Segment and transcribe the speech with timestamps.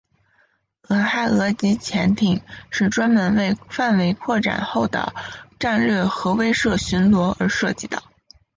[0.89, 5.13] 俄亥俄级潜艇是专门为范围扩展后的
[5.59, 8.01] 战略核威慑巡逻而设计的。